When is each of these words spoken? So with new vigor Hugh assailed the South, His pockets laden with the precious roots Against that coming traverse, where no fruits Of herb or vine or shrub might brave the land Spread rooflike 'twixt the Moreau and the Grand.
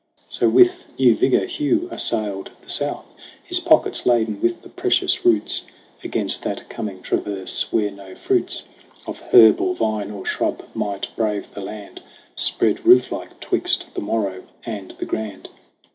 So 0.29 0.49
with 0.49 0.85
new 0.97 1.15
vigor 1.15 1.45
Hugh 1.45 1.87
assailed 1.91 2.49
the 2.63 2.71
South, 2.71 3.05
His 3.43 3.59
pockets 3.59 4.03
laden 4.03 4.41
with 4.41 4.63
the 4.63 4.69
precious 4.69 5.23
roots 5.23 5.65
Against 6.03 6.41
that 6.41 6.67
coming 6.71 7.03
traverse, 7.03 7.71
where 7.71 7.91
no 7.91 8.15
fruits 8.15 8.63
Of 9.05 9.21
herb 9.31 9.61
or 9.61 9.75
vine 9.75 10.09
or 10.09 10.25
shrub 10.25 10.63
might 10.73 11.09
brave 11.15 11.51
the 11.51 11.61
land 11.61 12.01
Spread 12.33 12.77
rooflike 12.83 13.39
'twixt 13.41 13.93
the 13.93 14.01
Moreau 14.01 14.45
and 14.65 14.89
the 14.97 15.05
Grand. 15.05 15.49